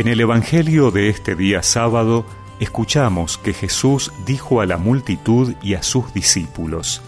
[0.00, 2.24] En el Evangelio de este día sábado
[2.58, 7.02] escuchamos que Jesús dijo a la multitud y a sus discípulos,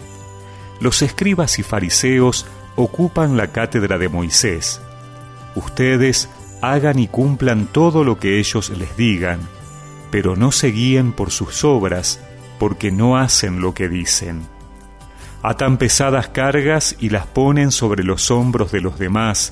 [0.79, 2.45] Los escribas y fariseos
[2.75, 4.79] ocupan la cátedra de Moisés.
[5.55, 6.29] Ustedes
[6.61, 9.39] hagan y cumplan todo lo que ellos les digan,
[10.11, 12.19] pero no se guíen por sus obras,
[12.59, 14.43] porque no hacen lo que dicen.
[15.41, 19.51] Atan pesadas cargas y las ponen sobre los hombros de los demás,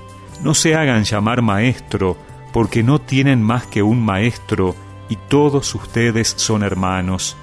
[0.43, 2.17] no se hagan llamar maestro,
[2.51, 4.75] porque no tienen más que un maestro,
[5.09, 7.37] y todos ustedes son hermanos.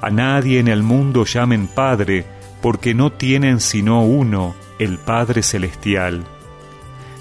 [0.00, 2.26] A nadie en el mundo llamen Padre,
[2.60, 6.24] porque no tienen sino uno, el Padre Celestial.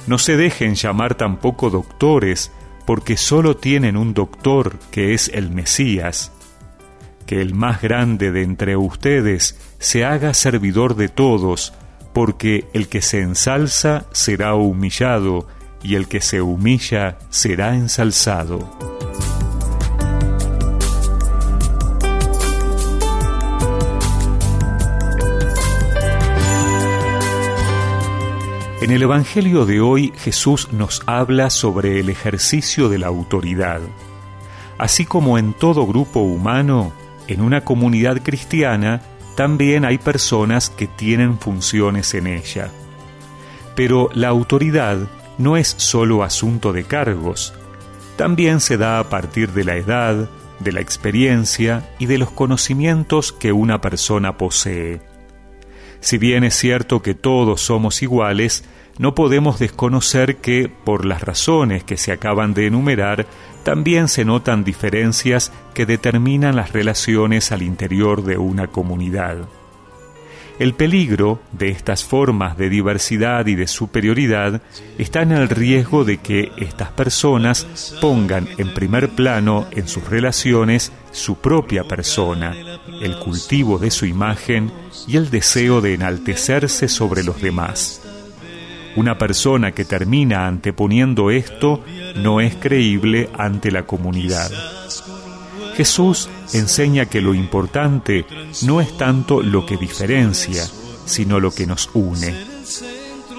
[0.06, 2.52] No se dejen llamar tampoco doctores,
[2.86, 6.34] porque solo tienen un doctor, que es el Mesías.
[7.26, 11.74] Que el más grande de entre ustedes se haga servidor de todos,
[12.14, 15.48] porque el que se ensalza será humillado,
[15.82, 18.70] y el que se humilla será ensalzado.
[28.84, 33.80] En el Evangelio de hoy Jesús nos habla sobre el ejercicio de la autoridad.
[34.78, 36.92] Así como en todo grupo humano,
[37.28, 39.02] en una comunidad cristiana,
[39.36, 42.70] también hay personas que tienen funciones en ella.
[43.76, 44.98] Pero la autoridad
[45.38, 47.54] no es solo asunto de cargos,
[48.16, 53.34] también se da a partir de la edad, de la experiencia y de los conocimientos
[53.34, 55.02] que una persona posee.
[56.00, 58.64] Si bien es cierto que todos somos iguales,
[58.98, 63.26] no podemos desconocer que, por las razones que se acaban de enumerar,
[63.64, 69.38] también se notan diferencias que determinan las relaciones al interior de una comunidad.
[70.60, 74.62] El peligro de estas formas de diversidad y de superioridad
[75.00, 80.92] está en el riesgo de que estas personas pongan en primer plano en sus relaciones
[81.12, 82.56] su propia persona,
[83.02, 84.72] el cultivo de su imagen
[85.08, 88.03] y el deseo de enaltecerse sobre los demás.
[88.96, 91.84] Una persona que termina anteponiendo esto
[92.16, 94.52] no es creíble ante la comunidad.
[95.76, 98.26] Jesús enseña que lo importante
[98.64, 100.64] no es tanto lo que diferencia,
[101.06, 102.34] sino lo que nos une.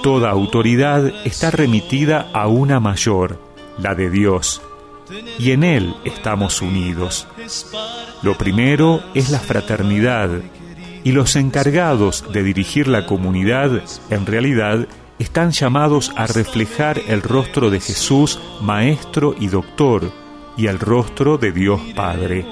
[0.02, 3.38] Toda autoridad está remitida a una mayor,
[3.78, 4.60] la de Dios,
[5.38, 7.28] y en Él estamos unidos.
[8.22, 10.30] Lo primero es la fraternidad,
[11.04, 14.88] y los encargados de dirigir la comunidad, en realidad,
[15.18, 20.12] están llamados a reflejar el rostro de Jesús, Maestro y Doctor,
[20.56, 22.46] y el rostro de Dios Padre.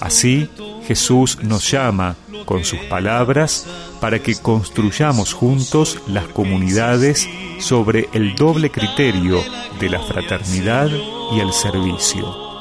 [0.00, 0.48] Así,
[0.86, 3.66] Jesús nos llama con sus palabras
[4.00, 7.28] para que construyamos juntos las comunidades
[7.60, 9.40] sobre el doble criterio
[9.78, 10.90] de la fraternidad
[11.32, 12.51] y el servicio.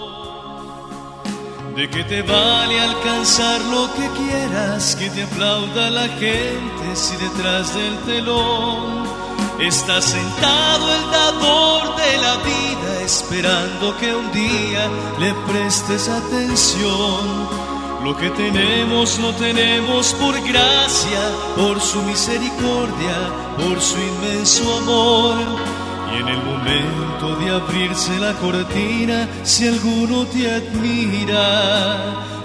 [1.76, 7.74] De que te vale alcanzar lo que quieras, que te aplauda la gente si detrás
[7.74, 9.04] del telón
[9.60, 14.90] está sentado el dador de la vida, esperando que un día
[15.20, 17.72] le prestes atención.
[18.04, 21.20] Lo que tenemos lo tenemos por gracia,
[21.56, 23.16] por su misericordia,
[23.58, 25.81] por su inmenso amor.
[26.12, 32.00] Y en el momento de abrirse la cortina, si alguno te admira,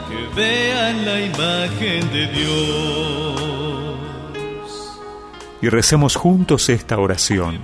[0.09, 3.47] que vean la imagen de Dios.
[5.61, 7.61] Y recemos juntos esta oración.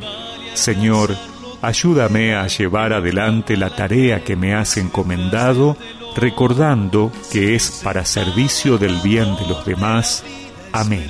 [0.54, 1.14] Señor,
[1.60, 5.76] ayúdame a llevar adelante la tarea que me has encomendado,
[6.16, 10.24] recordando que es para servicio del bien de los demás.
[10.72, 11.06] Amén.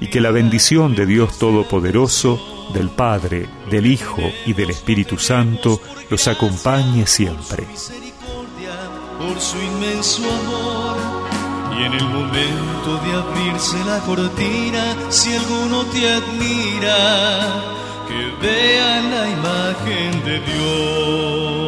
[0.00, 5.80] Y que la bendición de Dios Todopoderoso, del Padre, del Hijo y del Espíritu Santo
[6.10, 7.66] los acompañe siempre.
[9.18, 10.96] Por su inmenso amor,
[11.78, 17.74] y en el momento de abrirse la cortina, si alguno te admira,
[18.08, 21.63] que vean la imagen de Dios.